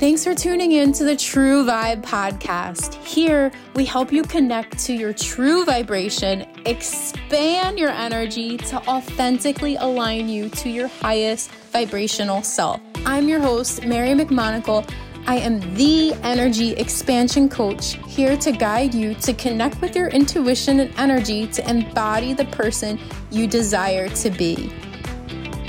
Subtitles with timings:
[0.00, 2.94] Thanks for tuning in to the True Vibe podcast.
[3.04, 10.26] Here, we help you connect to your true vibration, expand your energy to authentically align
[10.26, 12.80] you to your highest vibrational self.
[13.04, 14.90] I'm your host, Mary McMonagle.
[15.26, 20.80] I am the energy expansion coach here to guide you to connect with your intuition
[20.80, 22.98] and energy to embody the person
[23.30, 24.72] you desire to be.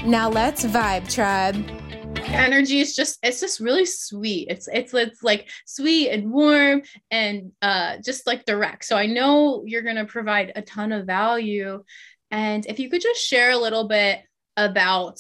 [0.06, 1.81] Now let's vibe, tribe
[2.30, 7.52] energy is just it's just really sweet it's it's it's like sweet and warm and
[7.62, 11.84] uh just like direct so i know you're going to provide a ton of value
[12.30, 14.22] and if you could just share a little bit
[14.58, 15.20] about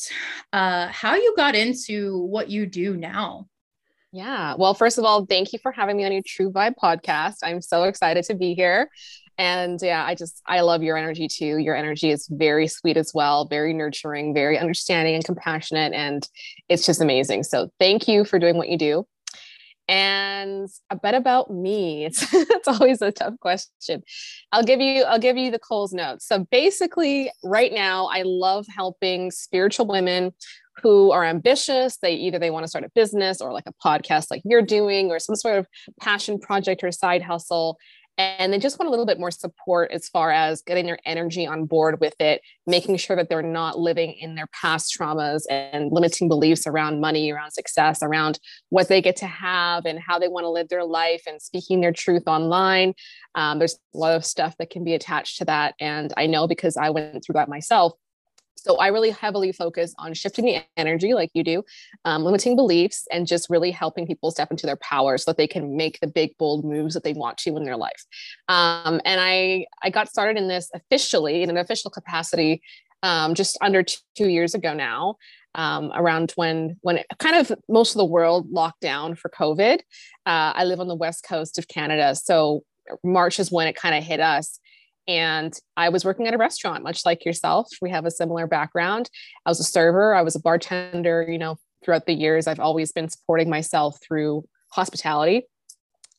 [0.53, 3.47] uh how you got into what you do now
[4.13, 4.55] yeah.
[4.57, 7.35] Well, first of all, thank you for having me on your True Vibe podcast.
[7.43, 8.89] I'm so excited to be here.
[9.37, 11.57] And yeah, I just, I love your energy too.
[11.57, 15.93] Your energy is very sweet as well, very nurturing, very understanding and compassionate.
[15.93, 16.27] And
[16.69, 17.43] it's just amazing.
[17.43, 19.05] So thank you for doing what you do.
[19.87, 22.05] And a bit about me.
[22.11, 24.03] It's, it's always a tough question.
[24.51, 26.27] I'll give you, I'll give you the Coles notes.
[26.27, 30.33] So basically, right now, I love helping spiritual women
[30.81, 34.27] who are ambitious they either they want to start a business or like a podcast
[34.31, 35.67] like you're doing or some sort of
[35.99, 37.77] passion project or side hustle
[38.17, 41.47] and they just want a little bit more support as far as getting their energy
[41.47, 45.91] on board with it making sure that they're not living in their past traumas and
[45.91, 48.39] limiting beliefs around money around success around
[48.69, 51.81] what they get to have and how they want to live their life and speaking
[51.81, 52.93] their truth online.
[53.35, 55.75] Um, there's a lot of stuff that can be attached to that.
[55.79, 57.93] And i know because i went through that myself
[58.61, 61.63] so I really heavily focus on shifting the energy, like you do,
[62.05, 65.47] um, limiting beliefs, and just really helping people step into their power so that they
[65.47, 68.05] can make the big bold moves that they want to in their life.
[68.47, 72.61] Um, and I I got started in this officially in an official capacity
[73.01, 75.15] um, just under two years ago now.
[75.53, 79.79] Um, around when when it, kind of most of the world locked down for COVID.
[80.25, 82.63] Uh, I live on the west coast of Canada, so
[83.03, 84.59] March is when it kind of hit us.
[85.07, 87.67] And I was working at a restaurant, much like yourself.
[87.81, 89.09] We have a similar background.
[89.45, 92.47] I was a server, I was a bartender, you know, throughout the years.
[92.47, 95.47] I've always been supporting myself through hospitality.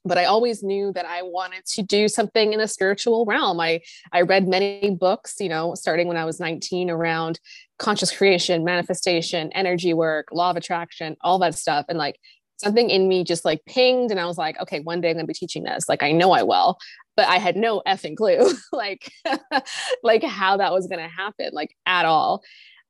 [0.04, 3.60] But I always knew that I wanted to do something in the spiritual realm.
[3.60, 3.82] I,
[4.12, 7.38] I read many books, you know, starting when I was 19 around
[7.78, 11.84] conscious creation, manifestation, energy work, law of attraction, all that stuff.
[11.88, 12.19] And like
[12.62, 15.27] something in me just like pinged and I was like, okay, one day I'm going
[15.27, 15.89] to be teaching this.
[15.89, 16.78] Like I know I will
[17.17, 19.11] but I had no effing clue like
[20.03, 22.43] like how that was going to happen like at all.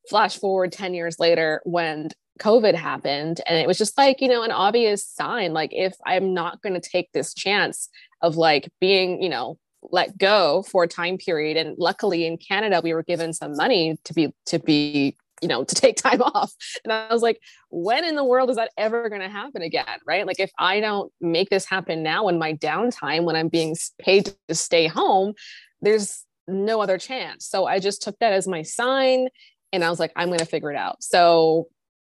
[0.08, 2.08] Flash forward 10 years later when
[2.40, 6.34] COVID happened and it was just like, you know, an obvious sign like if I'm
[6.34, 7.88] not going to take this chance
[8.20, 9.58] of like being, you know,
[9.90, 13.98] let go for a time period and luckily in Canada we were given some money
[14.04, 16.52] to be to be you know, to take time off.
[16.84, 19.98] And I was like, when in the world is that ever going to happen again?
[20.06, 20.26] Right.
[20.26, 24.32] Like, if I don't make this happen now in my downtime when I'm being paid
[24.48, 25.34] to stay home,
[25.82, 27.46] there's no other chance.
[27.46, 29.28] So I just took that as my sign
[29.72, 31.02] and I was like, I'm going to figure it out.
[31.02, 31.68] So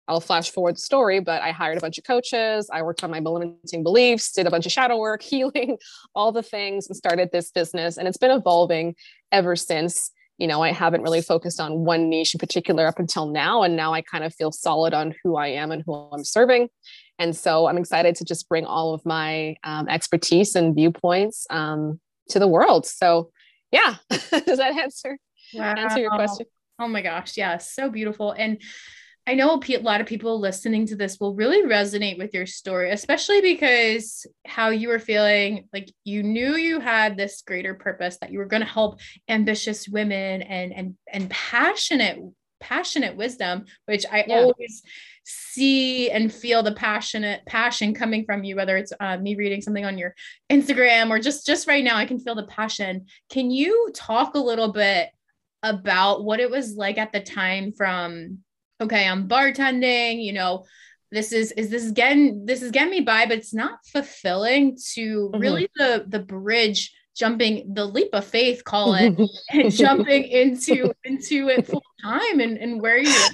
[0.08, 2.68] I'll flash forward the story, but I hired a bunch of coaches.
[2.72, 5.78] I worked on my limiting beliefs, did a bunch of shadow work, healing,
[6.14, 7.96] all the things, and started this business.
[7.96, 8.96] And it's been evolving
[9.30, 10.10] ever since
[10.42, 13.62] you know, I haven't really focused on one niche in particular up until now.
[13.62, 16.68] And now I kind of feel solid on who I am and who I'm serving.
[17.20, 22.00] And so I'm excited to just bring all of my um, expertise and viewpoints um,
[22.30, 22.86] to the world.
[22.86, 23.30] So,
[23.70, 25.16] yeah, does that answer
[25.54, 25.74] wow.
[25.74, 26.46] answer your question?
[26.80, 28.32] Oh my gosh, yeah, so beautiful.
[28.32, 28.60] And
[29.26, 32.90] I know a lot of people listening to this will really resonate with your story,
[32.90, 38.32] especially because how you were feeling like you knew you had this greater purpose that
[38.32, 42.18] you were going to help ambitious women and and and passionate
[42.58, 44.36] passionate wisdom, which I yeah.
[44.36, 44.82] always
[45.24, 49.84] see and feel the passionate passion coming from you whether it's uh, me reading something
[49.84, 50.16] on your
[50.50, 53.06] Instagram or just just right now I can feel the passion.
[53.30, 55.10] Can you talk a little bit
[55.62, 58.38] about what it was like at the time from
[58.82, 60.64] okay, I'm bartending, you know,
[61.10, 65.28] this is is this getting this is getting me by, but it's not fulfilling to
[65.28, 65.40] mm-hmm.
[65.40, 69.14] really the the bridge jumping the leap of faith call it
[69.52, 73.12] and jumping into into it full time and, and where you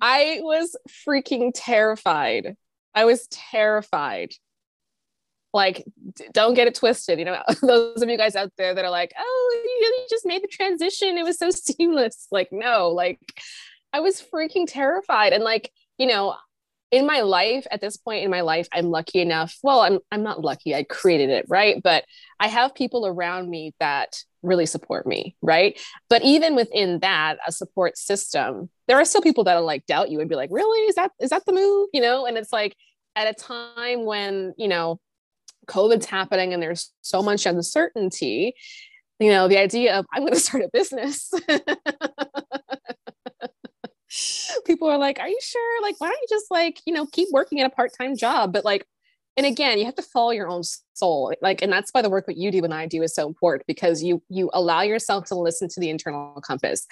[0.00, 2.56] I was freaking terrified.
[2.94, 4.32] I was terrified
[5.54, 5.84] like
[6.32, 9.12] don't get it twisted you know those of you guys out there that are like
[9.18, 11.16] oh you just made the transition.
[11.18, 12.26] It was so seamless.
[12.30, 13.18] Like no like
[13.92, 15.32] i was freaking terrified.
[15.32, 16.34] And like you know
[16.90, 20.22] in my life at this point in my life i'm lucky enough well i'm i'm
[20.22, 21.82] not lucky i created it right?
[21.82, 22.04] But
[22.38, 25.80] i have people around me that really support me right?
[26.10, 30.20] But even within that a support system there are still people that'll like doubt you
[30.20, 30.86] and be like really?
[30.88, 31.88] Is that is that the move?
[31.92, 32.26] You know?
[32.26, 32.76] And it's like
[33.16, 35.00] at a time when you know
[35.66, 38.54] covid's happening and there's so much uncertainty
[39.18, 41.30] you know the idea of i'm going to start a business
[44.64, 45.82] people are like, Are you sure?
[45.82, 48.52] Like, why don't you just like, you know, keep working at a part time job?
[48.52, 48.86] But like,
[49.36, 50.62] and again, you have to follow your own
[50.94, 51.34] soul.
[51.42, 53.66] Like, and that's why the work that you do and I do is so important
[53.66, 56.86] because you you allow yourself to listen to the internal compass.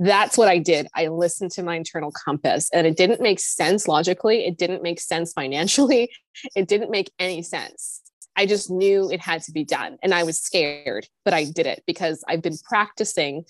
[0.00, 0.88] That's what I did.
[0.96, 4.44] I listened to my internal compass and it didn't make sense logically.
[4.44, 6.10] It didn't make sense financially.
[6.56, 8.00] It didn't make any sense.
[8.36, 9.98] I just knew it had to be done.
[10.02, 13.44] And I was scared, but I did it because I've been practicing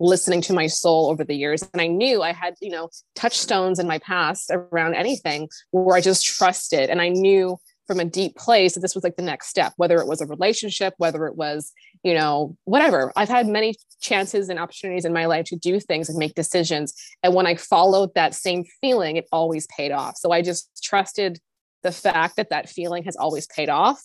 [0.00, 1.62] listening to my soul over the years.
[1.72, 6.00] And I knew I had, you know, touchstones in my past around anything where I
[6.00, 6.90] just trusted.
[6.90, 7.56] And I knew
[7.86, 10.26] from a deep place that this was like the next step, whether it was a
[10.26, 13.12] relationship, whether it was, you know, whatever.
[13.16, 16.94] I've had many chances and opportunities in my life to do things and make decisions.
[17.22, 20.16] And when I followed that same feeling, it always paid off.
[20.16, 21.38] So I just trusted
[21.82, 24.00] the fact that that feeling has always paid off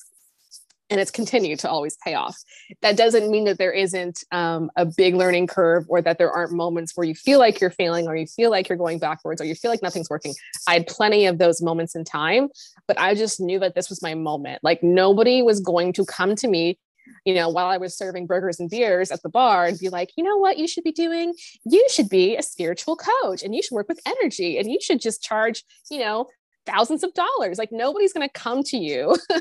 [0.90, 2.38] and it's continued to always pay off.
[2.82, 6.54] That doesn't mean that there isn't um, a big learning curve or that there aren't
[6.54, 9.46] moments where you feel like you're failing or you feel like you're going backwards or
[9.46, 10.34] you feel like nothing's working.
[10.68, 12.50] I had plenty of those moments in time,
[12.88, 14.64] but I just knew that this was my moment.
[14.64, 16.80] Like nobody was going to come to me
[17.26, 20.12] you know, while I was serving burgers and beers at the bar and be like,
[20.18, 21.34] you know what you should be doing?
[21.66, 25.00] You should be a spiritual coach and you should work with energy and you should
[25.00, 26.28] just charge, you know,
[26.66, 27.58] thousands of dollars.
[27.58, 29.16] Like nobody's going to come to you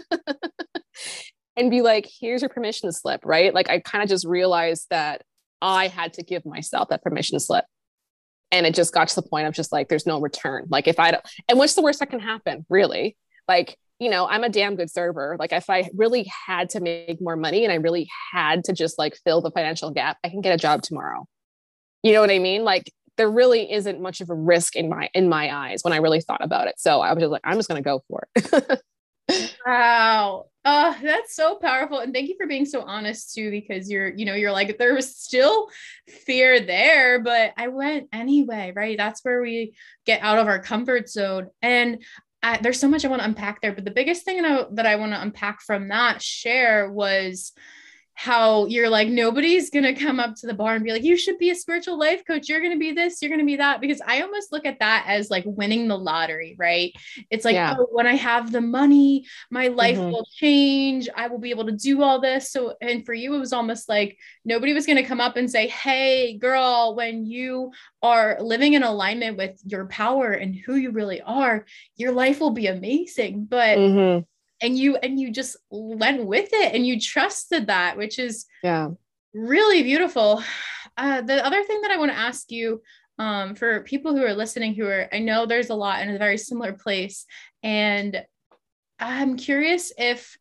[1.56, 3.54] and be like, here's your permission slip, right?
[3.54, 5.22] Like I kind of just realized that
[5.62, 7.64] I had to give myself that permission slip.
[8.52, 10.66] And it just got to the point of just like, there's no return.
[10.70, 13.16] Like if I don't, and what's the worst that can happen, really?
[13.48, 15.36] Like, you know, I'm a damn good server.
[15.38, 18.98] Like if I really had to make more money and I really had to just
[18.98, 21.26] like fill the financial gap, I can get a job tomorrow.
[22.02, 22.62] You know what I mean?
[22.62, 25.96] Like there really isn't much of a risk in my in my eyes when I
[25.96, 26.74] really thought about it.
[26.78, 28.82] So I was just like, I'm just gonna go for it.
[29.66, 30.44] wow.
[30.68, 32.00] Oh, that's so powerful.
[32.00, 34.94] And thank you for being so honest too, because you're, you know, you're like, there
[34.94, 35.68] was still
[36.08, 38.98] fear there, but I went anyway, right?
[38.98, 39.74] That's where we
[40.06, 41.50] get out of our comfort zone.
[41.62, 42.02] And
[42.42, 43.74] I, there's so much I want to unpack there.
[43.74, 47.52] But the biggest thing I, that I want to unpack from that share was,
[48.18, 51.36] how you're like nobody's gonna come up to the bar and be like you should
[51.36, 52.48] be a spiritual life coach.
[52.48, 53.78] You're gonna be this you're gonna be that.
[53.78, 56.94] Because i almost look at that as like winning the lottery right?
[57.30, 57.76] It's like yeah.
[57.78, 60.10] oh, when i have the money my life mm-hmm.
[60.10, 61.10] will change.
[61.14, 62.50] I will be able to do all this.
[62.50, 64.16] So and for you it was almost like
[64.46, 67.70] nobody was gonna come up and say hey girl when you
[68.02, 71.66] are living in alignment with your power and who you really are
[71.96, 73.44] your life will be amazing.
[73.44, 74.24] But mm-hmm
[74.62, 78.88] and you and you just went with it and you trusted that which is yeah.
[79.34, 80.42] really beautiful.
[80.96, 82.80] Uh, the other thing that i want to ask you
[83.18, 86.18] um, for people who are listening who are i know there's a lot in a
[86.18, 87.26] very similar place
[87.62, 88.24] and
[88.98, 90.38] i'm curious if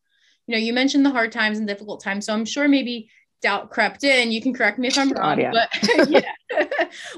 [0.48, 3.10] you know you mentioned the hard times and difficult times so i'm sure maybe
[3.42, 4.32] doubt crept in.
[4.32, 5.52] You can correct me if i'm wrong oh, yeah.
[5.52, 6.32] but yeah.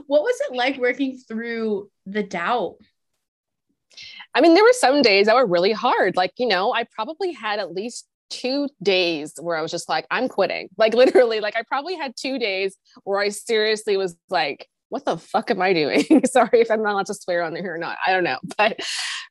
[0.07, 2.75] What was it like working through the doubt
[4.38, 6.16] I mean, there were some days that were really hard.
[6.16, 10.06] Like, you know, I probably had at least two days where I was just like,
[10.12, 10.69] I'm quitting.
[10.78, 15.18] Like, literally, like, I probably had two days where I seriously was like, what the
[15.18, 16.06] fuck am I doing?
[16.28, 17.98] Sorry if I'm not allowed to swear on here or not.
[18.06, 18.38] I don't know.
[18.60, 18.80] But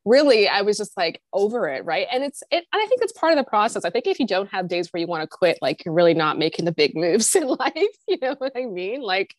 [0.05, 1.85] really, I was just like over it.
[1.85, 2.09] Right.
[2.13, 3.85] And it's, it, and I think it's part of the process.
[3.85, 6.15] I think if you don't have days where you want to quit, like you're really
[6.15, 7.97] not making the big moves in life.
[8.09, 9.03] You know what I mean?
[9.03, 9.37] Like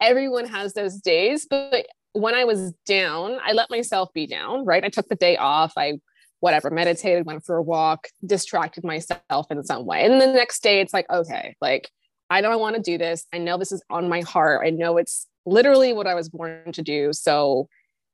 [0.00, 4.84] everyone has those days, but when I was down, I let myself be down, right?
[4.84, 5.72] I took the day off.
[5.76, 5.94] I
[6.40, 10.04] whatever, meditated, went for a walk, distracted myself in some way.
[10.04, 11.88] And the next day it's like, okay, like
[12.30, 13.26] I I want to do this.
[13.32, 14.66] I know this is on my heart.
[14.66, 17.12] I know it's literally what I was born to do.
[17.12, 17.68] So,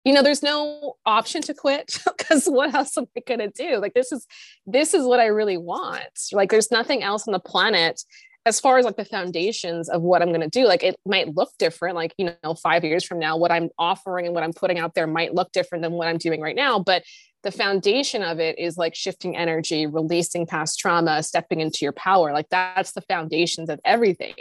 [0.05, 3.79] you know, there's no option to quit because what else am I going to do?
[3.79, 4.27] Like this is
[4.67, 6.03] this is what I really want.
[6.33, 8.03] Like there's nothing else on the planet
[8.49, 11.35] as far as like the foundations of what I'm going to do, like it might
[11.37, 11.95] look different.
[11.95, 14.95] Like, you know, five years from now, what I'm offering and what I'm putting out
[14.95, 16.79] there might look different than what I'm doing right now.
[16.79, 17.05] But
[17.43, 22.33] the foundation of it is like shifting energy, releasing past trauma, stepping into your power.
[22.33, 24.35] Like that's the foundations of everything.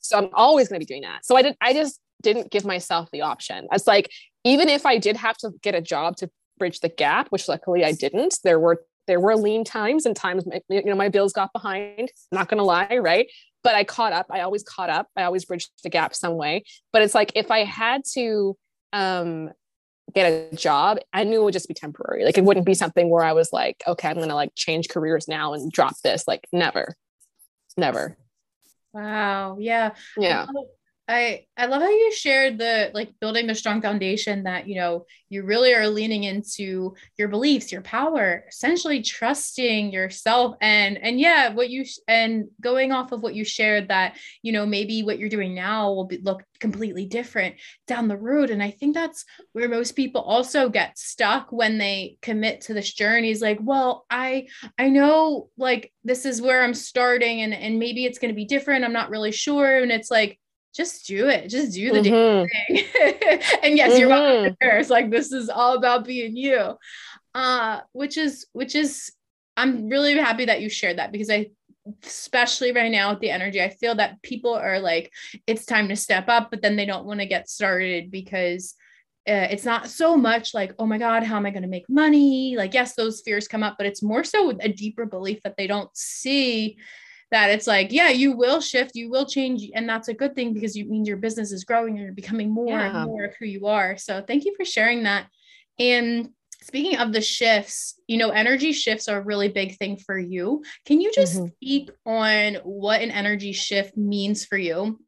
[0.00, 1.24] So I'm always going to be doing that.
[1.24, 3.68] So I did, I just didn't give myself the option.
[3.70, 4.10] It's like,
[4.44, 7.84] even if I did have to get a job to bridge the gap, which luckily
[7.84, 11.52] I didn't, there were there were lean times and times you know my bills got
[11.52, 13.26] behind not gonna lie right
[13.62, 14.26] but I caught up.
[14.30, 15.08] I always caught up.
[15.16, 16.64] I always bridged the gap some way.
[16.92, 18.56] But it's like if I had to
[18.92, 19.50] um
[20.12, 22.24] get a job, I knew it would just be temporary.
[22.24, 25.28] Like it wouldn't be something where I was like, okay, I'm gonna like change careers
[25.28, 26.26] now and drop this.
[26.26, 26.94] Like never,
[27.76, 28.16] never.
[28.92, 29.56] Wow.
[29.58, 29.94] Yeah.
[30.18, 30.46] Yeah.
[31.08, 35.04] I I love how you shared the like building the strong foundation that you know
[35.28, 41.52] you really are leaning into your beliefs, your power, essentially trusting yourself and and yeah,
[41.52, 45.28] what you and going off of what you shared that you know maybe what you're
[45.28, 47.56] doing now will be, look completely different
[47.88, 52.18] down the road and I think that's where most people also get stuck when they
[52.22, 54.46] commit to this journey is like, well, I
[54.78, 58.44] I know like this is where I'm starting and and maybe it's going to be
[58.44, 58.84] different.
[58.84, 60.38] I'm not really sure and it's like
[60.74, 61.48] just do it.
[61.48, 62.74] Just do the mm-hmm.
[62.74, 62.84] thing.
[63.62, 64.00] and yes, mm-hmm.
[64.00, 66.76] you're welcome It's like this is all about being you.
[67.34, 69.12] Uh, which is which is
[69.56, 71.50] I'm really happy that you shared that because I
[72.04, 75.12] especially right now with the energy, I feel that people are like,
[75.46, 78.74] it's time to step up, but then they don't want to get started because
[79.28, 81.88] uh, it's not so much like, oh my God, how am I going to make
[81.88, 82.56] money?
[82.56, 85.66] Like, yes, those fears come up, but it's more so a deeper belief that they
[85.66, 86.76] don't see
[87.32, 90.52] that it's like, yeah, you will shift, you will change, and that's a good thing
[90.52, 93.02] because you mean your business is growing and you're becoming more yeah.
[93.02, 93.96] and more of who you are.
[93.96, 95.26] So thank you for sharing that.
[95.78, 96.28] And
[96.60, 100.62] speaking of the shifts, you know, energy shifts are a really big thing for you.
[100.84, 101.48] Can you just mm-hmm.
[101.56, 105.00] speak on what an energy shift means for you?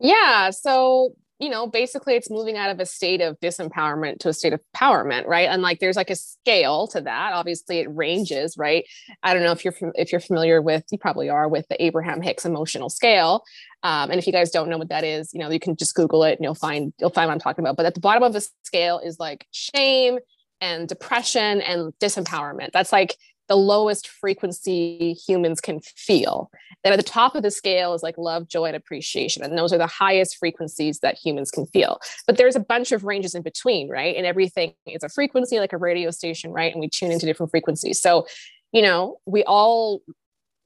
[0.00, 0.50] Yeah.
[0.50, 4.54] So you know, basically it's moving out of a state of disempowerment to a state
[4.54, 5.48] of empowerment, right?
[5.48, 7.32] And like there's like a scale to that.
[7.34, 8.86] Obviously it ranges, right?
[9.22, 12.22] I don't know if you're if you're familiar with, you probably are with the Abraham
[12.22, 13.44] Hicks emotional scale.
[13.82, 15.94] Um, and if you guys don't know what that is, you know, you can just
[15.94, 17.76] Google it and you'll find you'll find what I'm talking about.
[17.76, 20.18] But at the bottom of the scale is like shame
[20.62, 22.72] and depression and disempowerment.
[22.72, 23.14] That's like
[23.48, 26.50] the lowest frequency humans can feel.
[26.82, 29.42] Then at the top of the scale is like love, joy, and appreciation.
[29.42, 32.00] And those are the highest frequencies that humans can feel.
[32.26, 34.16] But there's a bunch of ranges in between, right?
[34.16, 36.72] And everything is a frequency like a radio station, right?
[36.72, 38.00] And we tune into different frequencies.
[38.00, 38.26] So,
[38.72, 40.02] you know, we all,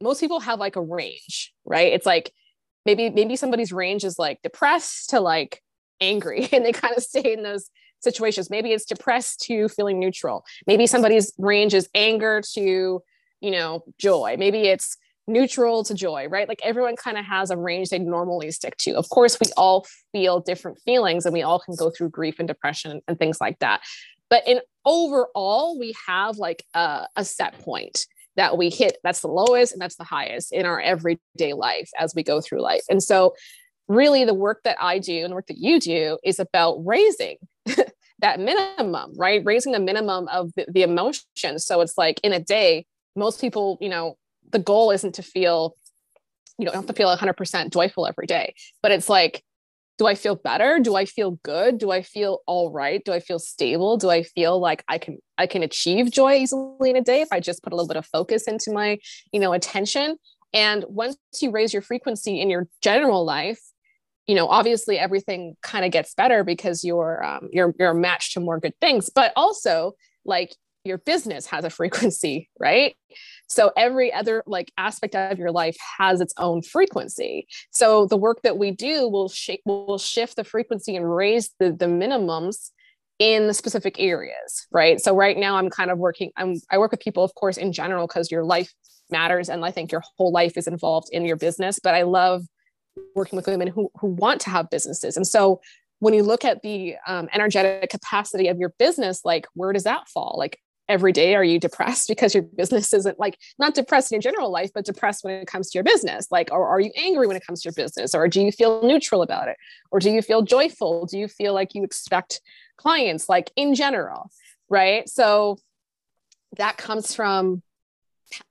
[0.02, 1.92] most people have like a range, right?
[1.92, 2.32] It's like
[2.86, 5.62] maybe, maybe somebody's range is like depressed to like
[6.00, 7.70] angry and they kind of stay in those
[8.00, 8.50] situations.
[8.50, 10.44] Maybe it's depressed to feeling neutral.
[10.66, 13.02] Maybe somebody's range is anger to,
[13.40, 14.36] you know, joy.
[14.38, 16.48] Maybe it's neutral to joy, right?
[16.48, 18.94] Like everyone kind of has a range they normally stick to.
[18.96, 22.48] Of course, we all feel different feelings and we all can go through grief and
[22.48, 23.80] depression and things like that.
[24.28, 29.28] But in overall, we have like a, a set point that we hit that's the
[29.28, 32.82] lowest and that's the highest in our everyday life as we go through life.
[32.88, 33.34] And so
[33.88, 37.36] really the work that I do and the work that you do is about raising
[38.18, 39.42] that minimum, right?
[39.44, 41.58] Raising the minimum of the, the.
[41.58, 42.86] So it's like in a day,
[43.16, 44.16] most people, you know,
[44.50, 45.76] the goal isn't to feel,
[46.58, 49.42] you don't have to feel 100% joyful every day, but it's like,
[50.00, 50.78] do I feel better?
[50.80, 51.76] Do I feel good?
[51.76, 53.04] Do I feel all right?
[53.04, 53.98] Do I feel stable?
[53.98, 57.28] Do I feel like I can I can achieve joy easily in a day if
[57.30, 58.98] I just put a little bit of focus into my,
[59.30, 60.16] you know, attention?
[60.54, 63.60] And once you raise your frequency in your general life,
[64.26, 68.40] you know obviously everything kind of gets better because you're um, you're you're matched to
[68.40, 69.92] more good things but also
[70.24, 72.96] like your business has a frequency right?
[73.48, 77.46] So every other like aspect of your life has its own frequency.
[77.70, 81.72] So the work that we do will shape will shift the frequency and raise the
[81.72, 82.70] the minimums
[83.18, 85.00] in the specific areas right?
[85.00, 87.72] So right now i'm kind of working i'm i work with people of course in
[87.72, 88.72] general because your life
[89.10, 92.44] matters and i think your whole life is involved in your business but i love
[93.14, 95.16] working with women who, who want to have businesses.
[95.16, 95.60] And so
[96.00, 100.08] when you look at the um, energetic capacity of your business, like where does that
[100.08, 100.34] fall?
[100.38, 104.22] Like every day, are you depressed because your business isn't like not depressed in your
[104.22, 106.26] general life, but depressed when it comes to your business?
[106.30, 108.14] Like, or are you angry when it comes to your business?
[108.14, 109.56] Or do you feel neutral about it?
[109.90, 111.06] Or do you feel joyful?
[111.06, 112.40] Do you feel like you expect
[112.76, 114.30] clients, like in general?
[114.68, 115.08] Right.
[115.08, 115.58] So
[116.56, 117.62] that comes from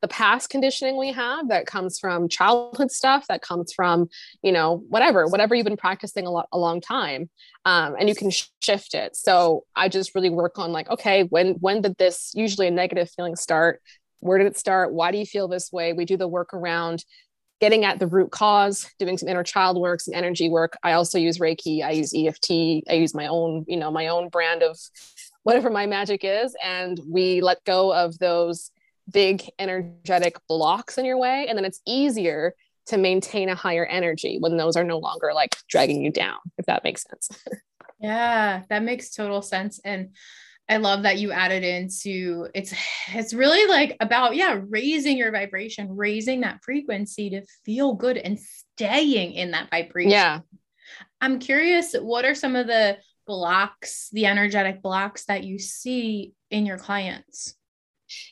[0.01, 4.09] the past conditioning we have that comes from childhood stuff that comes from
[4.41, 7.29] you know whatever whatever you've been practicing a lot a long time
[7.65, 9.15] um, and you can sh- shift it.
[9.15, 13.09] So i just really work on like okay when when did this usually a negative
[13.11, 13.81] feeling start?
[14.21, 14.93] Where did it start?
[14.93, 15.93] Why do you feel this way?
[15.93, 17.05] We do the work around
[17.61, 20.77] getting at the root cause doing some inner child work some energy work.
[20.83, 24.29] I also use reiki i use eft i use my own you know my own
[24.29, 24.77] brand of
[25.43, 28.71] whatever my magic is and we let go of those
[29.11, 32.53] big energetic blocks in your way and then it's easier
[32.85, 36.65] to maintain a higher energy when those are no longer like dragging you down if
[36.65, 37.29] that makes sense.
[38.01, 40.15] Yeah that makes total sense and
[40.69, 42.73] I love that you added into it's
[43.13, 48.39] it's really like about yeah raising your vibration raising that frequency to feel good and
[48.39, 50.11] staying in that vibration.
[50.11, 50.39] Yeah.
[51.19, 52.97] I'm curious what are some of the
[53.27, 57.55] blocks, the energetic blocks that you see in your clients?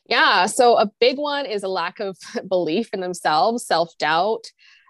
[0.06, 0.46] Yeah.
[0.46, 2.18] So a big one is a lack of
[2.48, 4.46] belief in themselves, self doubt,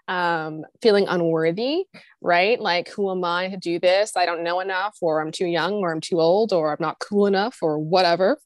[0.08, 1.84] um, feeling unworthy,
[2.20, 2.58] right?
[2.58, 4.16] Like, who am I to do this?
[4.16, 6.98] I don't know enough, or I'm too young, or I'm too old, or I'm not
[6.98, 8.38] cool enough, or whatever.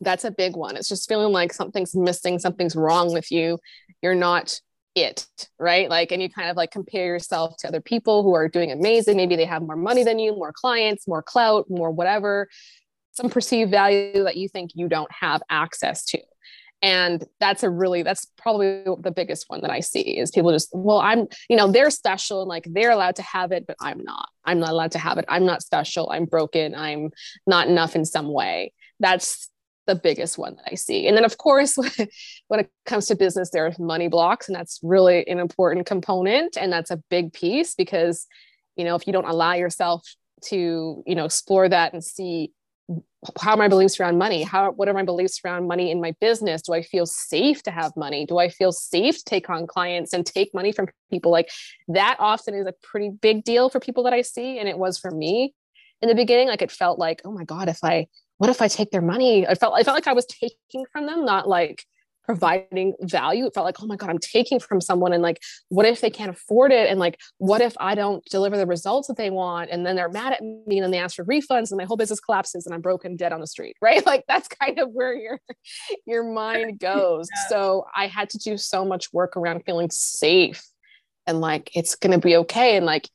[0.00, 0.76] That's a big one.
[0.76, 3.58] It's just feeling like something's missing, something's wrong with you.
[4.02, 4.60] You're not
[4.94, 5.26] it,
[5.58, 5.88] right?
[5.88, 9.16] Like, and you kind of like compare yourself to other people who are doing amazing.
[9.16, 12.48] Maybe they have more money than you, more clients, more clout, more whatever,
[13.18, 16.18] some perceived value that you think you don't have access to.
[16.80, 20.68] And that's a really, that's probably the biggest one that I see is people just,
[20.72, 24.04] well, I'm, you know, they're special and like they're allowed to have it, but I'm
[24.04, 24.28] not.
[24.44, 25.24] I'm not allowed to have it.
[25.28, 26.08] I'm not special.
[26.10, 26.76] I'm broken.
[26.76, 27.10] I'm
[27.48, 28.72] not enough in some way.
[29.00, 29.50] That's
[29.88, 31.08] the biggest one that I see.
[31.08, 31.76] And then, of course,
[32.46, 36.56] when it comes to business, there are money blocks, and that's really an important component.
[36.56, 38.26] And that's a big piece because,
[38.76, 40.06] you know, if you don't allow yourself
[40.44, 42.52] to, you know, explore that and see
[43.40, 44.42] how are my beliefs around money?
[44.42, 46.62] How what are my beliefs around money in my business?
[46.62, 48.24] Do i feel safe to have money?
[48.26, 51.30] Do i feel safe to take on clients and take money from people?
[51.30, 51.50] Like
[51.88, 54.98] that often is a pretty big deal for people that i see and it was
[54.98, 55.54] for me.
[56.00, 58.06] In the beginning like it felt like oh my god if i
[58.38, 59.46] what if I take their money?
[59.46, 61.84] I felt I felt like I was taking from them, not like
[62.28, 63.46] providing value.
[63.46, 65.14] It felt like, oh my God, I'm taking from someone.
[65.14, 66.90] And like, what if they can't afford it?
[66.90, 69.70] And like, what if I don't deliver the results that they want?
[69.70, 71.96] And then they're mad at me and then they ask for refunds and my whole
[71.96, 73.76] business collapses and I'm broken dead on the street.
[73.88, 74.04] Right.
[74.04, 75.40] Like that's kind of where your
[76.04, 77.26] your mind goes.
[77.34, 77.48] Yeah.
[77.48, 80.62] So I had to do so much work around feeling safe
[81.26, 82.76] and like it's gonna be okay.
[82.76, 83.08] And like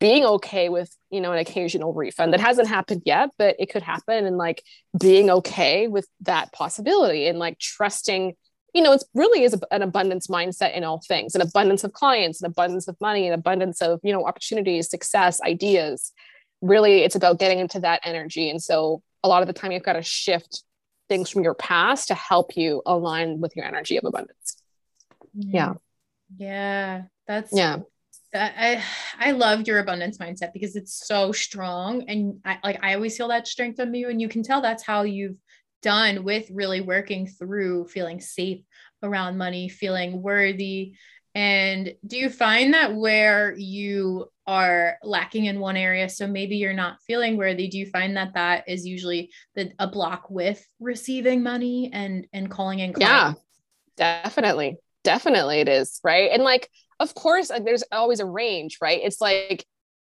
[0.00, 3.82] being okay with you know an occasional refund that hasn't happened yet but it could
[3.82, 4.62] happen and like
[4.98, 8.34] being okay with that possibility and like trusting
[8.74, 12.40] you know it really is an abundance mindset in all things an abundance of clients
[12.42, 16.12] an abundance of money an abundance of you know opportunities success ideas.
[16.60, 18.50] Really it's about getting into that energy.
[18.50, 20.64] And so a lot of the time you've got to shift
[21.08, 24.56] things from your past to help you align with your energy of abundance.
[25.36, 25.54] Mm.
[25.54, 25.74] Yeah.
[26.36, 27.78] Yeah that's yeah.
[28.34, 28.82] I
[29.18, 32.04] I love your abundance mindset because it's so strong.
[32.08, 34.82] And I like I always feel that strength from you and you can tell that's
[34.82, 35.36] how you've
[35.82, 38.60] done with really working through feeling safe
[39.02, 40.94] around money, feeling worthy.
[41.34, 46.72] And do you find that where you are lacking in one area, so maybe you're
[46.72, 51.42] not feeling worthy, do you find that that is usually the a block with receiving
[51.42, 53.40] money and and calling in clients?
[53.98, 54.22] Yeah.
[54.24, 54.76] Definitely.
[55.04, 56.30] Definitely it is, right?
[56.32, 59.64] And like of course there's always a range right it's like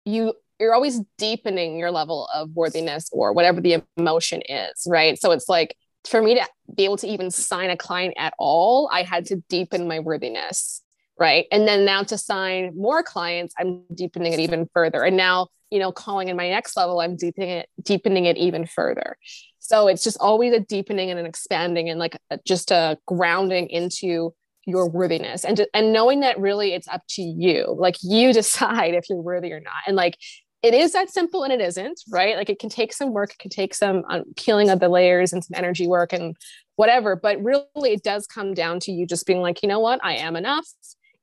[0.05, 5.21] you you're always deepening your level of worthiness or whatever the emotion is right?
[5.21, 5.77] So it's like
[6.09, 9.37] for me to be able to even sign a client at all i had to
[9.49, 10.83] deepen my worthiness
[11.19, 11.47] right?
[11.53, 15.05] And then now to sign more clients i'm deepening it even further.
[15.05, 18.67] And now you know calling in my next level i'm deepening it deepening it even
[18.67, 19.17] further.
[19.59, 23.69] So it's just always a deepening and an expanding and like a, just a grounding
[23.69, 24.35] into
[24.67, 25.45] your worthiness.
[25.45, 27.75] And and knowing that really it's up to you.
[27.79, 29.83] Like you decide if you're worthy or not.
[29.87, 30.19] And like
[30.63, 33.39] it is that simple and it isn't right like it can take some work it
[33.39, 36.37] can take some um, peeling of the layers and some energy work and
[36.77, 40.01] whatever but really it does come down to you just being like you know what
[40.03, 40.67] i am enough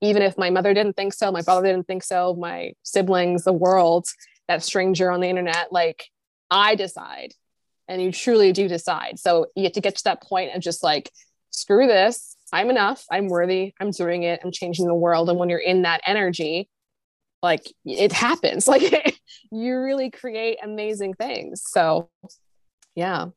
[0.01, 3.53] even if my mother didn't think so my father didn't think so my siblings the
[3.53, 4.07] world
[4.47, 6.05] that stranger on the internet like
[6.51, 7.33] i decide
[7.87, 10.83] and you truly do decide so you have to get to that point of just
[10.83, 11.11] like
[11.49, 13.05] screw this I'm enough.
[13.11, 13.73] I'm worthy.
[13.79, 14.39] I'm doing it.
[14.43, 15.29] I'm changing the world.
[15.29, 16.69] And when you're in that energy,
[17.41, 18.67] like it happens.
[18.79, 19.19] Like
[19.51, 21.63] you really create amazing things.
[21.65, 22.09] So,
[22.95, 23.27] yeah.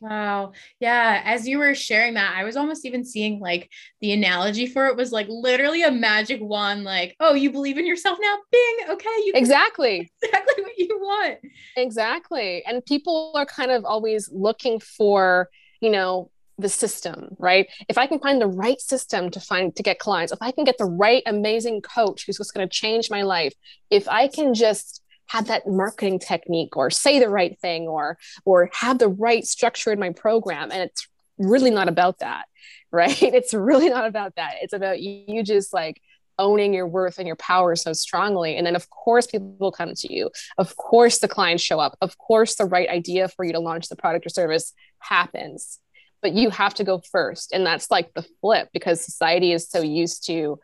[0.00, 0.52] Wow.
[0.80, 1.22] Yeah.
[1.24, 4.96] As you were sharing that, I was almost even seeing like the analogy for it
[4.96, 8.36] was like literally a magic wand, like, oh, you believe in yourself now?
[8.50, 8.76] Bing.
[8.90, 9.16] Okay.
[9.24, 10.10] You exactly.
[10.22, 11.38] Exactly what you want.
[11.76, 12.64] Exactly.
[12.64, 15.48] And people are kind of always looking for,
[15.80, 16.31] you know,
[16.62, 17.68] the system, right?
[17.88, 20.64] If I can find the right system to find to get clients, if I can
[20.64, 23.52] get the right amazing coach who's just going to change my life,
[23.90, 28.70] if I can just have that marketing technique or say the right thing or or
[28.72, 32.46] have the right structure in my program and it's really not about that,
[32.92, 33.22] right?
[33.22, 34.54] It's really not about that.
[34.62, 36.00] It's about you just like
[36.38, 38.56] owning your worth and your power so strongly.
[38.56, 40.30] And then, of course, people come to you.
[40.58, 41.96] Of course, the clients show up.
[42.00, 45.78] Of course, the right idea for you to launch the product or service happens
[46.22, 47.52] but you have to go first.
[47.52, 50.58] And that's like the flip because society is so used to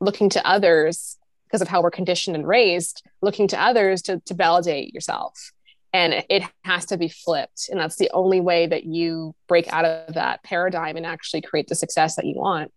[0.00, 1.16] looking to others
[1.46, 5.52] because of how we're conditioned and raised looking to others to, to validate yourself.
[5.92, 7.68] And it has to be flipped.
[7.70, 11.68] And that's the only way that you break out of that paradigm and actually create
[11.68, 12.72] the success that you want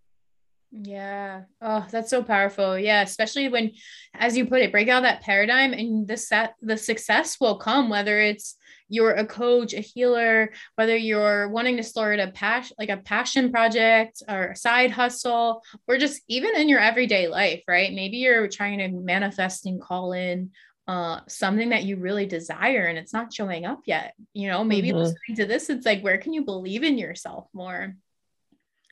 [0.71, 1.43] Yeah.
[1.61, 2.77] Oh, that's so powerful.
[2.77, 3.71] Yeah, especially when
[4.13, 7.89] as you put it, break out that paradigm and the set the success will come
[7.89, 8.55] whether it's
[8.87, 13.51] you're a coach, a healer, whether you're wanting to start a passion like a passion
[13.51, 17.93] project or a side hustle or just even in your everyday life, right?
[17.93, 20.51] Maybe you're trying to manifest and call in
[20.87, 24.13] uh, something that you really desire and it's not showing up yet.
[24.33, 24.97] You know, maybe mm-hmm.
[24.97, 27.95] listening to this, it's like, where can you believe in yourself more?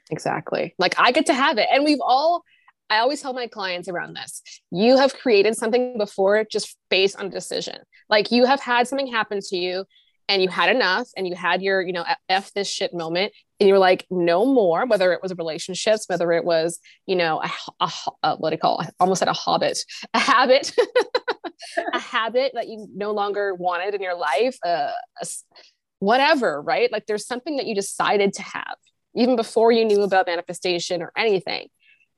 [0.09, 0.73] Exactly.
[0.77, 1.67] Like I get to have it.
[1.71, 2.43] And we've all,
[2.89, 4.41] I always tell my clients around this
[4.71, 7.77] you have created something before just based on a decision.
[8.09, 9.85] Like you have had something happen to you
[10.29, 13.67] and you had enough and you had your, you know, F this shit moment and
[13.67, 17.91] you're like, no more, whether it was relationships, whether it was, you know, a, a,
[18.23, 18.93] a what do you call it?
[18.99, 19.79] almost at a hobbit,
[20.13, 20.73] a habit,
[21.93, 24.91] a habit that you no longer wanted in your life, uh,
[25.21, 25.25] a,
[25.99, 26.91] whatever, right?
[26.91, 28.66] Like there's something that you decided to have
[29.17, 31.67] even before you knew about manifestation or anything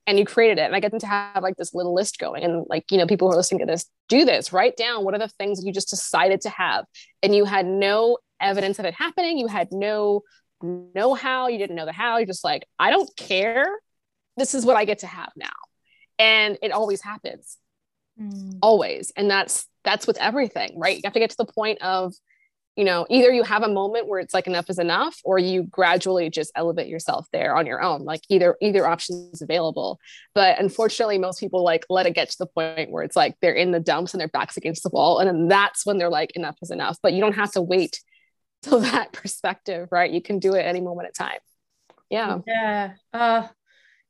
[0.08, 2.44] and you created it and i get them to have like this little list going
[2.44, 5.14] and like you know people who are listening to this do this write down what
[5.14, 6.86] are the things that you just decided to have
[7.24, 10.22] and you had no evidence of it happening you had no
[10.62, 13.66] know how you didn't know the how you're just like i don't care.
[14.38, 15.48] This is what i get to have now.
[16.18, 17.58] And it always happens.
[18.20, 18.60] Mm.
[18.62, 19.14] always.
[19.16, 20.98] And that's that's with everything right?
[20.98, 22.14] You have to get to the point of
[22.80, 25.64] you know either you have a moment where it's like enough is enough or you
[25.64, 30.00] gradually just elevate yourself there on your own like either either option is available.
[30.34, 33.54] But unfortunately most people like let it get to the point where it's like they're
[33.54, 36.32] in the dumps and their backs against the wall and then that's when they're like
[36.38, 36.98] enough is enough.
[37.04, 38.00] But you don't have to wait
[38.62, 40.10] till that perspective right?
[40.10, 41.40] You can do it any moment of time.
[42.10, 42.40] Yeah.
[42.48, 42.94] Yeah.
[43.12, 43.48] Uh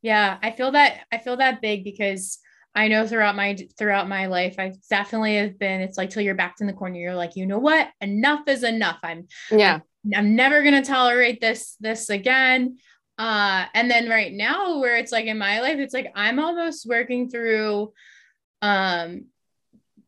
[0.02, 2.40] yeah i feel that i feel that big because
[2.80, 5.82] I know throughout my throughout my life, I definitely have been.
[5.82, 6.96] It's like till you're backed in the corner.
[6.96, 7.90] You're like, you know what?
[8.00, 9.00] Enough is enough.
[9.04, 9.82] I'm yeah.
[10.06, 12.78] I'm, I'm never gonna tolerate this this again.
[13.18, 16.86] Uh, and then right now, where it's like in my life, it's like I'm almost
[16.88, 17.92] working through,
[18.62, 19.26] um,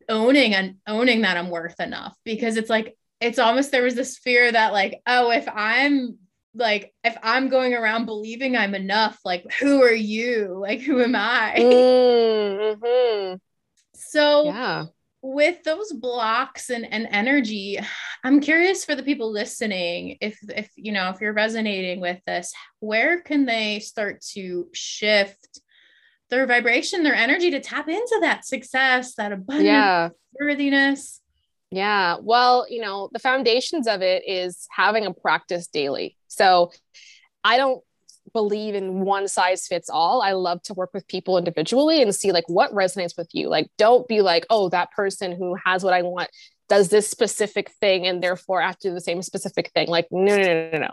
[0.08, 4.16] owning and owning that I'm worth enough because it's like it's almost there was this
[4.16, 6.16] fear that like oh if I'm
[6.54, 11.14] like if i'm going around believing i'm enough like who are you like who am
[11.16, 13.36] i mm-hmm.
[13.94, 14.84] so yeah
[15.24, 17.78] with those blocks and, and energy
[18.24, 22.52] i'm curious for the people listening if if you know if you're resonating with this
[22.80, 25.60] where can they start to shift
[26.28, 30.08] their vibration their energy to tap into that success that abundance yeah.
[30.40, 31.20] worthiness
[31.72, 32.18] yeah.
[32.20, 36.18] Well, you know, the foundations of it is having a practice daily.
[36.32, 36.72] So
[37.44, 37.82] I don't
[38.32, 40.22] believe in one size fits all.
[40.22, 43.48] I love to work with people individually and see like what resonates with you.
[43.48, 46.30] Like, don't be like, oh, that person who has what I want
[46.68, 49.88] does this specific thing and therefore I have to do the same specific thing.
[49.88, 50.90] Like, no, no, no, no, no.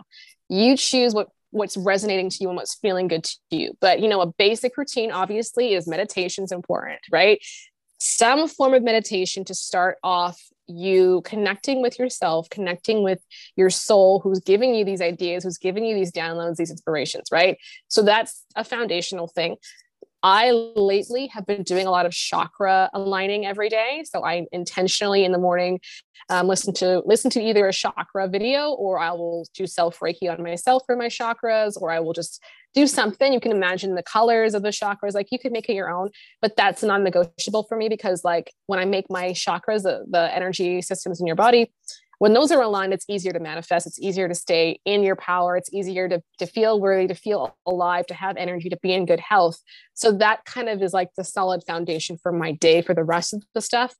[0.48, 3.72] You choose what what's resonating to you and what's feeling good to you.
[3.80, 7.40] But you know, a basic routine obviously is meditation's important, right?
[7.98, 10.40] Some form of meditation to start off
[10.70, 13.20] you connecting with yourself, connecting with
[13.56, 17.58] your soul who's giving you these ideas, who's giving you these downloads, these inspirations, right?
[17.88, 19.56] So that's a foundational thing.
[20.22, 24.04] I lately have been doing a lot of chakra aligning every day.
[24.04, 25.80] So I intentionally in the morning
[26.28, 30.30] um, listen to listen to either a chakra video or I will do self reiki
[30.30, 32.42] on myself for my chakras, or I will just
[32.74, 33.32] do something.
[33.32, 36.10] You can imagine the colors of the chakras, like you could make it your own,
[36.40, 40.80] but that's non-negotiable for me because like when I make my chakras, the, the energy
[40.82, 41.72] systems in your body,
[42.20, 43.86] when those are aligned, it's easier to manifest.
[43.86, 45.56] It's easier to stay in your power.
[45.56, 49.06] It's easier to, to feel worthy, to feel alive, to have energy, to be in
[49.06, 49.58] good health.
[49.94, 53.32] So that kind of is like the solid foundation for my day for the rest
[53.32, 53.94] of the stuff.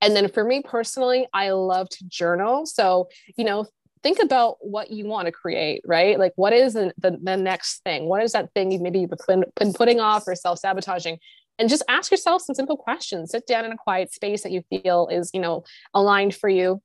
[0.00, 2.64] And then for me personally, I love to journal.
[2.64, 3.66] So, you know,
[4.02, 6.18] think about what you want to create, right?
[6.18, 8.06] Like, what is the, the, the next thing?
[8.06, 11.18] What is that thing you maybe you've been, been putting off or self sabotaging?
[11.58, 13.32] And just ask yourself some simple questions.
[13.32, 16.80] Sit down in a quiet space that you feel is, you know, aligned for you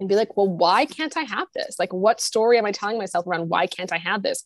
[0.00, 1.76] and be like, well, why can't I have this?
[1.78, 4.44] Like, what story am I telling myself around why can't I have this?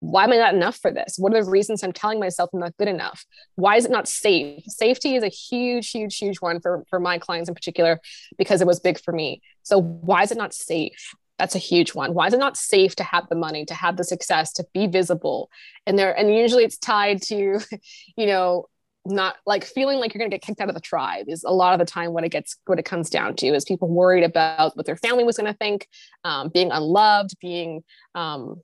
[0.00, 1.16] Why am I not enough for this?
[1.18, 3.24] What are the reasons I'm telling myself I'm not good enough?
[3.54, 4.64] Why is it not safe?
[4.68, 8.00] Safety is a huge, huge, huge one for, for my clients in particular
[8.36, 9.40] because it was big for me.
[9.62, 11.14] So, why is it not safe?
[11.38, 12.14] That's a huge one.
[12.14, 14.86] Why is it not safe to have the money, to have the success, to be
[14.86, 15.50] visible?
[15.86, 17.60] And there, and usually it's tied to,
[18.16, 18.66] you know,
[19.06, 21.52] not like feeling like you're going to get kicked out of the tribe is a
[21.52, 24.24] lot of the time what it gets what it comes down to is people worried
[24.24, 25.88] about what their family was going to think
[26.24, 27.82] um, being unloved being
[28.14, 28.60] um,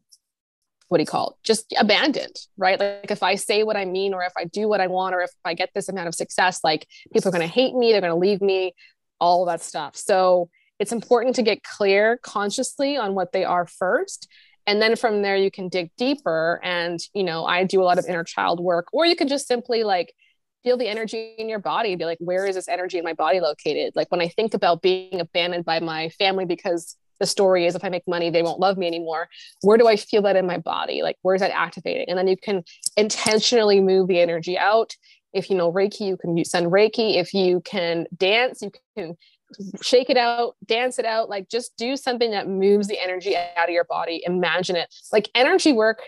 [0.88, 1.36] what do you call it?
[1.42, 2.78] Just abandoned right?
[2.78, 5.22] Like if i say what i mean or if i do what i want or
[5.22, 8.00] if i get this amount of success like people are going to hate me they're
[8.02, 8.74] going to leave me
[9.22, 9.96] all that stuff.
[9.96, 10.50] So
[10.80, 14.28] it's important to get clear consciously on what they are first
[14.66, 17.98] and then from there you can dig deeper and you know i do a lot
[17.98, 20.12] of inner child work or you can just simply like
[20.62, 23.40] feel the energy in your body be like where is this energy in my body
[23.40, 23.94] located?
[23.94, 27.84] Like when i think about being abandoned by my family because the story is if
[27.84, 29.28] i make money they won't love me anymore
[29.60, 31.02] where do i feel that in my body?
[31.02, 32.64] Like where is that activating and then you can
[32.96, 34.94] intentionally move the energy out.
[35.32, 37.16] If you know reiki you can send reiki.
[37.16, 39.16] If you can dance you can
[39.82, 43.68] shake it out, dance it out, like just do something that moves the energy out
[43.68, 44.22] of your body.
[44.24, 44.94] Imagine it.
[45.12, 46.00] Like energy work,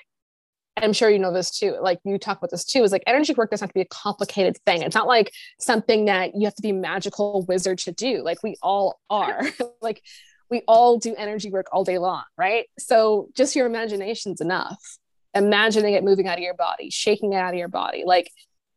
[0.76, 1.76] I'm sure you know this too.
[1.80, 3.86] Like you talk about this too, is like energy work doesn't have to be a
[3.86, 4.82] complicated thing.
[4.82, 8.22] It's not like something that you have to be a magical wizard to do.
[8.22, 9.42] Like we all are.
[9.82, 10.02] like
[10.50, 12.66] we all do energy work all day long, right?
[12.78, 14.98] So just your imagination's enough.
[15.34, 18.04] Imagining it moving out of your body, shaking it out of your body.
[18.04, 18.30] Like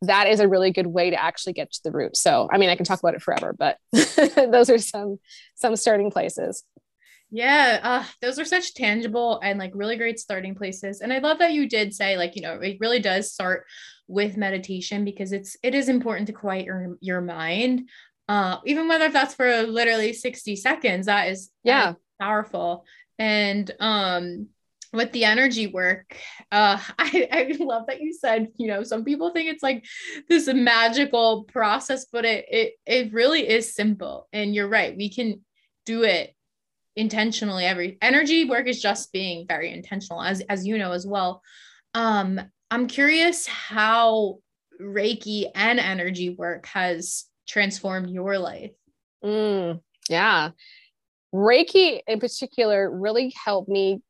[0.03, 2.15] that is a really good way to actually get to the root.
[2.15, 5.17] So, I mean, I can talk about it forever, but those are some
[5.55, 6.63] some starting places.
[7.29, 11.01] Yeah, uh, those are such tangible and like really great starting places.
[11.01, 13.65] And I love that you did say like, you know, it really does start
[14.07, 17.89] with meditation because it's it is important to quiet your your mind.
[18.29, 22.85] Uh, even whether that's for literally 60 seconds, that is yeah powerful.
[23.19, 24.47] And um
[24.93, 26.15] with the energy work
[26.49, 29.83] uh I, I love that you said you know some people think it's like
[30.29, 35.41] this magical process but it it it really is simple and you're right we can
[35.85, 36.33] do it
[36.97, 41.41] intentionally every energy work is just being very intentional as as you know as well
[41.93, 44.37] um i'm curious how
[44.81, 48.71] reiki and energy work has transformed your life
[49.23, 49.79] mm,
[50.09, 50.49] yeah
[51.33, 54.01] reiki in particular really helped me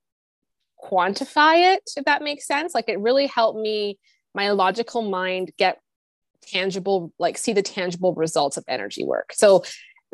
[0.84, 2.73] quantify it, if that makes sense.
[2.73, 3.97] Like it really helped me,
[4.34, 5.80] my logical mind get
[6.41, 9.34] tangible, like see the tangible results of energy work.
[9.34, 9.63] So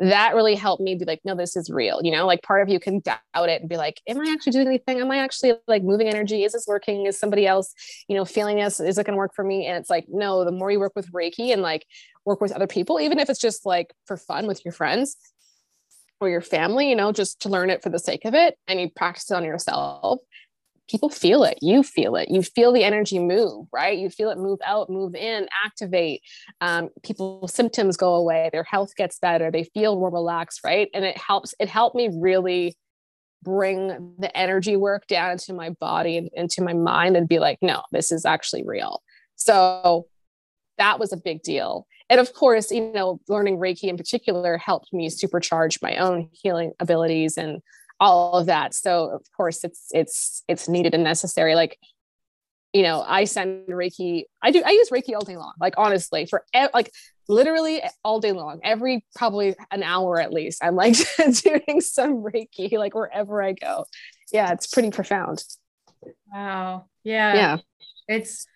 [0.00, 2.00] that really helped me be like, no, this is real.
[2.02, 4.52] You know, like part of you can doubt it and be like, am I actually
[4.52, 5.00] doing anything?
[5.00, 6.42] Am I actually like moving energy?
[6.42, 7.06] Is this working?
[7.06, 7.72] Is somebody else,
[8.08, 8.80] you know, feeling this?
[8.80, 9.66] Is it going to work for me?
[9.66, 11.86] And it's like, no, the more you work with Reiki and like
[12.24, 15.16] work with other people, even if it's just like for fun with your friends
[16.20, 18.80] or your family, you know, just to learn it for the sake of it and
[18.80, 20.18] you practice it on yourself,
[20.88, 21.58] people feel it.
[21.62, 22.28] You feel it.
[22.30, 23.98] You feel the energy move right?
[23.98, 26.22] You feel it move out move in activate.
[26.60, 28.50] Um, people's symptoms go away.
[28.52, 29.50] Their health gets better.
[29.50, 30.88] They feel more relaxed right?
[30.94, 32.76] And it helps it helped me really
[33.42, 37.58] bring the energy work down into my body and into my mind and be like
[37.60, 39.02] no this is actually real.
[39.36, 40.06] So
[40.78, 41.86] that was a big deal.
[42.10, 46.72] And of course you know learning reiki in particular helped me supercharge my own healing
[46.78, 47.62] abilities and
[48.00, 48.74] all of that.
[48.74, 51.54] So of course it's it's it's needed and necessary.
[51.54, 51.78] Like
[52.72, 55.52] you know i send reiki i do i use reiki all day long.
[55.60, 56.90] Like honestly for like
[57.28, 60.94] literally all day long every probably an hour at least i'm like
[61.42, 63.86] doing some reiki like wherever i go.
[64.32, 65.44] Yeah it's pretty profound.
[66.32, 66.86] Wow.
[67.04, 67.34] Yeah.
[67.34, 67.56] Yeah.
[68.08, 68.46] It's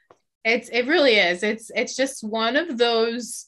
[0.44, 1.42] it's it really is.
[1.42, 3.46] It's it's just one of those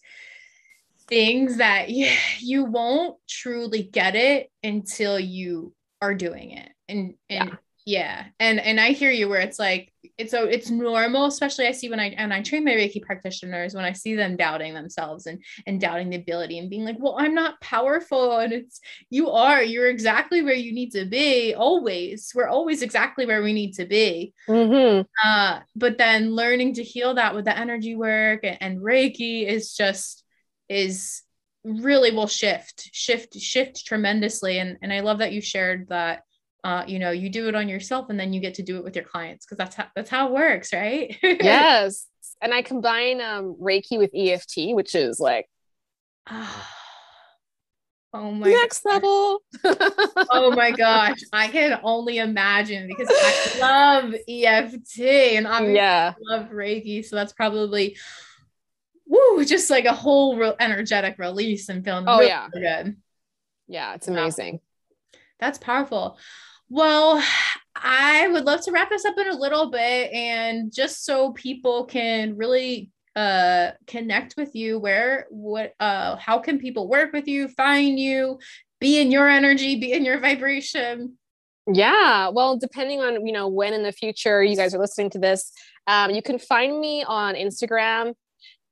[1.09, 7.51] things that you, you won't truly get it until you are doing it and and
[7.51, 7.57] yeah.
[7.85, 8.25] yeah.
[8.39, 11.91] and and i hear you where it's like it's so it's normal especially i see
[11.91, 15.43] when i and i train my reiki practitioners when i see them doubting themselves and
[15.67, 19.63] and doubting the ability and being like well i'm not powerful and it's you are
[19.63, 23.85] you're exactly where you need to be always we're always exactly where we need to
[23.85, 25.03] be mm-hmm.
[25.25, 29.75] uh but then learning to heal that with the energy work and, and reiki is
[29.75, 30.25] just
[30.69, 31.23] is
[31.65, 34.59] really will shift shift shift tremendously.
[34.59, 36.23] And and i love that you shared that
[36.63, 38.85] uh, you know you do it on yourself and then you get to do it
[38.85, 41.17] with your clients because that's how that's how it works right?
[41.23, 42.07] Yes.
[42.43, 45.47] And i combine um reiki with eft which is like
[46.31, 46.55] oh
[48.13, 48.93] my next gosh.
[48.93, 49.43] level.
[50.33, 51.19] Oh my gosh.
[51.33, 56.13] I can only imagine because i love eft and obviously yeah.
[56.15, 57.05] I love reiki.
[57.05, 57.97] So that's probably
[59.11, 62.49] woo, just like a whole re- energetic release and feeling oh, really yeah.
[62.49, 62.97] good.
[63.67, 64.55] Yeah, it's amazing.
[64.55, 65.21] Wow.
[65.41, 66.19] That's powerful.
[66.69, 67.23] Well,
[67.75, 71.87] I would love to wrap this up in a little bit and just so people
[71.87, 77.49] can really uh connect with you where what uh how can people work with you
[77.49, 78.39] find you
[78.81, 81.19] be in your energy be in your vibration
[81.67, 85.19] yeah well depending on you know when in the future you guys are listening to
[85.19, 85.51] this
[85.89, 88.15] um, you can find me on instagram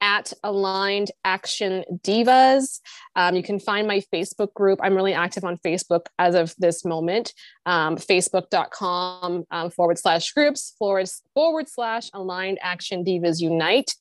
[0.00, 2.80] at Aligned Action Divas.
[3.16, 4.78] Um, you can find my Facebook group.
[4.82, 7.32] I'm really active on Facebook as of this moment.
[7.66, 13.94] Um, Facebook.com um, forward slash groups forward, forward slash Aligned Action Divas Unite.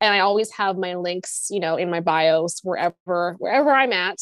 [0.00, 4.18] And I always have my links, you know, in my bios wherever wherever I'm at.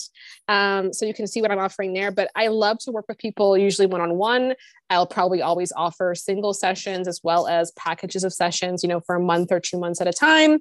[0.48, 2.10] Um, so you can see what I'm offering there.
[2.10, 4.54] But I love to work with people, usually one on one.
[4.90, 9.16] I'll probably always offer single sessions as well as packages of sessions, you know, for
[9.16, 10.58] a month or two months at a time.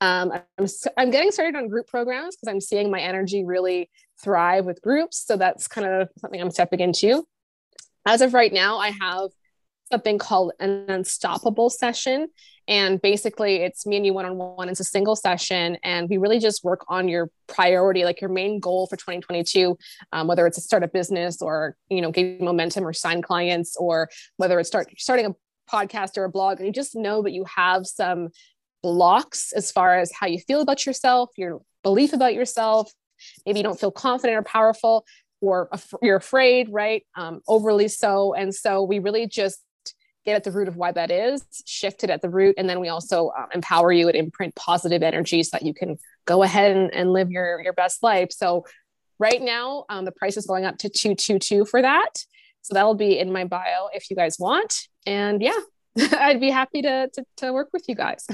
[0.00, 0.66] Um, I'm,
[0.96, 3.90] I'm getting started on group programs because I'm seeing my energy really
[4.22, 5.24] thrive with groups.
[5.26, 7.26] So that's kind of something I'm stepping into.
[8.06, 9.30] As of right now, I have
[9.90, 12.28] something called an unstoppable session.
[12.66, 14.70] And basically, it's me and you one on one.
[14.70, 18.58] It's a single session, and we really just work on your priority, like your main
[18.58, 19.76] goal for 2022,
[20.12, 23.76] um, whether it's to start a business or you know gain momentum or sign clients,
[23.76, 25.34] or whether it's start starting a
[25.70, 28.30] podcast or a blog, and you just know that you have some
[28.82, 32.90] blocks as far as how you feel about yourself, your belief about yourself.
[33.44, 35.04] Maybe you don't feel confident or powerful,
[35.42, 35.68] or
[36.02, 37.04] you're afraid, right?
[37.14, 38.32] Um, overly so.
[38.34, 39.60] And so we really just
[40.24, 42.80] get at the root of why that is, shift it at the root, and then
[42.80, 46.76] we also um, empower you and imprint positive energy so that you can go ahead
[46.76, 48.30] and, and live your your best life.
[48.30, 48.64] So
[49.18, 52.24] right now, um, the price is going up to two two two for that.
[52.62, 54.88] So that'll be in my bio if you guys want.
[55.06, 55.58] And yeah,
[56.18, 58.26] I'd be happy to, to, to work with you guys.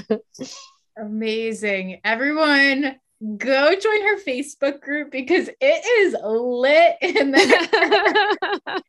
[0.97, 2.01] Amazing.
[2.05, 2.97] Everyone
[3.37, 8.81] go join her Facebook group because it is lit in there.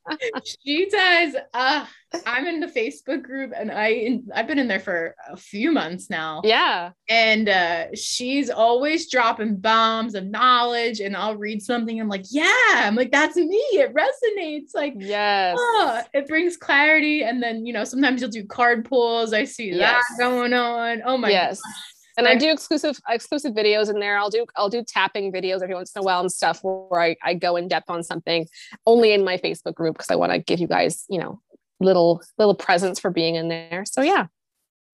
[0.63, 1.35] she does.
[1.53, 1.85] Uh,
[2.25, 6.09] I'm in the Facebook group and I I've been in there for a few months
[6.09, 6.41] now.
[6.43, 6.91] Yeah.
[7.09, 11.99] And uh, she's always dropping bombs of knowledge and I'll read something.
[11.99, 13.57] I'm like, yeah, I'm like, that's me.
[13.73, 14.73] It resonates.
[14.73, 15.55] Like, yes.
[15.59, 17.23] Oh, it brings clarity.
[17.23, 19.33] And then, you know, sometimes you'll do card pulls.
[19.33, 20.03] I see yes.
[20.09, 21.01] that going on.
[21.05, 21.61] Oh my yes.
[21.61, 24.17] Gosh and I do exclusive exclusive videos in there.
[24.17, 27.15] I'll do I'll do tapping videos every once in a while and stuff where I,
[27.23, 28.47] I go in depth on something
[28.85, 31.41] only in my Facebook group because I want to give you guys, you know,
[31.79, 33.83] little little presents for being in there.
[33.85, 34.27] So yeah.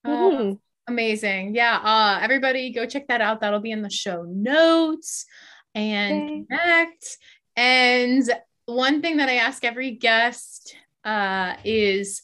[0.06, 0.54] Oh, mm-hmm.
[0.88, 1.56] Amazing.
[1.56, 1.78] Yeah.
[1.78, 3.42] Uh everybody go check that out.
[3.42, 5.26] That'll be in the show notes
[5.76, 7.18] and connect.
[7.56, 8.24] And
[8.66, 12.22] one thing that I ask every guest uh is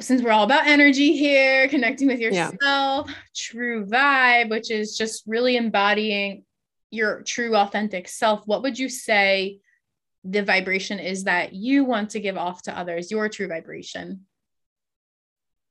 [0.00, 3.14] since we're all about energy here, connecting with yourself, yeah.
[3.36, 6.44] true vibe, which is just really embodying
[6.90, 9.60] your true authentic self, what would you say
[10.24, 14.26] the vibration is that you want to give off to others, your true vibration?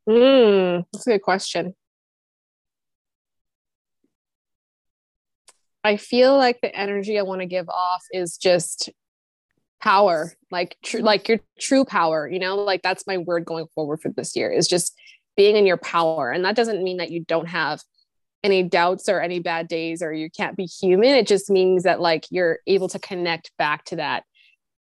[0.08, 1.76] Mm, that's a good question.
[5.84, 8.89] I feel like the energy I want to give off is just
[9.82, 14.02] power like true like your true power you know like that's my word going forward
[14.02, 14.94] for this year is just
[15.39, 16.32] being in your power.
[16.32, 17.82] And that doesn't mean that you don't have
[18.44, 21.12] any doubts or any bad days or you can't be human.
[21.12, 24.24] It just means that like you're able to connect back to that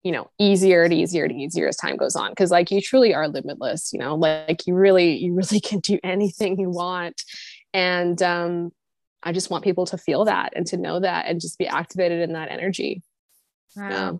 [0.02, 2.32] you know easier and easier and easier as time goes on.
[2.32, 6.00] Because like you truly are limitless you know like you really you really can do
[6.02, 7.22] anything you want.
[7.72, 8.72] And um
[9.22, 12.22] i just want people to feel that and to know that and just be activated
[12.22, 13.04] in that energy.
[13.76, 14.18] Wow.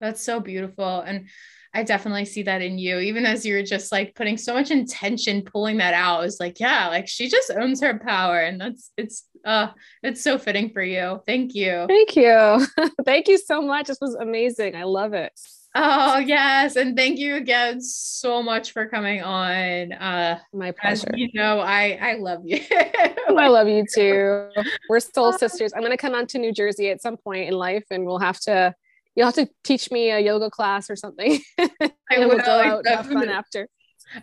[0.00, 1.00] That's so beautiful.
[1.00, 1.28] And
[1.74, 5.42] I definitely see that in you, even as you're just like putting so much intention
[5.42, 6.24] pulling that out.
[6.24, 8.40] It's like, yeah, like she just owns her power.
[8.40, 9.68] And that's it's uh
[10.02, 11.22] it's so fitting for you.
[11.26, 11.84] Thank you.
[11.86, 12.66] Thank you.
[13.04, 13.86] thank you so much.
[13.86, 14.76] This was amazing.
[14.76, 15.32] I love it.
[15.74, 16.76] Oh yes.
[16.76, 19.92] And thank you again so much for coming on.
[19.92, 21.10] Uh my pleasure.
[21.14, 22.60] you know, I I love you.
[22.70, 24.48] I love you too.
[24.88, 25.74] We're soul sisters.
[25.76, 28.40] I'm gonna come on to New Jersey at some point in life and we'll have
[28.40, 28.74] to
[29.18, 31.40] you'll have to teach me a yoga class or something.
[31.58, 32.28] I will.
[32.28, 33.68] We'll go out have fun after.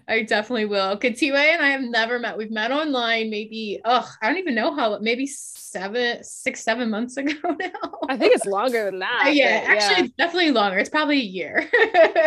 [0.08, 0.98] I definitely will.
[0.98, 2.38] Khethiwe and I have never met.
[2.38, 7.18] We've met online maybe, oh, I don't even know how, maybe seven, six, seven months
[7.18, 8.00] ago now.
[8.08, 9.26] I think it's longer than that.
[9.28, 10.04] Uh, yeah, actually, yeah.
[10.06, 10.78] it's definitely longer.
[10.78, 11.70] It's probably a year.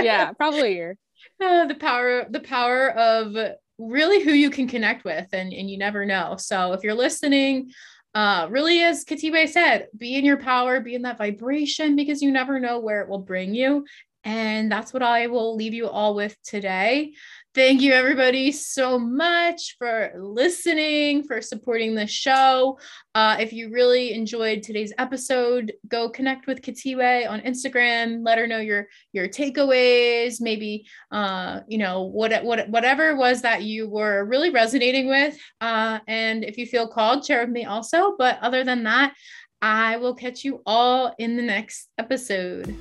[0.03, 0.99] yeah, probably a year.
[1.43, 3.35] Uh, the power, the power of
[3.79, 6.37] really who you can connect with, and and you never know.
[6.37, 7.71] So if you're listening,
[8.15, 12.31] uh, really, as Khethiwe said, be in your power, be in that vibration because you
[12.31, 13.85] never know where it will bring you.
[14.25, 17.15] And that's what I will leave you all with today.
[17.55, 22.79] Thank you, everybody, so much for listening, for supporting the show.
[23.15, 28.25] Uh, if you really enjoyed today's episode, go connect with Khethiwe on Instagram.
[28.25, 33.63] Let her know your your takeaways, maybe uh, you know what what whatever was that
[33.63, 35.39] you were really resonating with.
[35.63, 38.15] Uh, and if you feel called, share with me also.
[38.19, 39.15] But other than that,
[39.63, 42.77] I will catch you all in the next episode.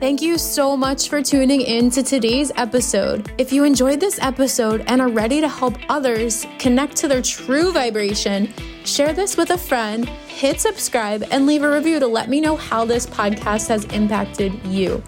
[0.00, 3.30] Thank you so much for tuning in to today's episode.
[3.36, 7.70] If you enjoyed this episode and are ready to help others connect to their true
[7.70, 8.50] vibration,
[8.86, 12.56] share this with a friend, hit subscribe, and leave a review to let me know
[12.56, 15.02] how this podcast has impacted you.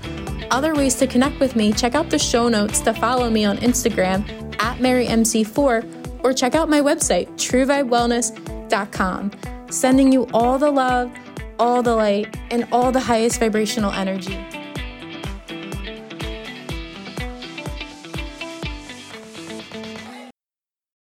[0.51, 3.57] Other ways to connect with me, check out the show notes to follow me on
[3.59, 4.29] Instagram
[4.61, 9.31] at MaryMC4 or check out my website, truevibewellness.com.
[9.71, 11.11] Sending you all the love,
[11.59, 14.39] all the light, and all the highest vibrational energy.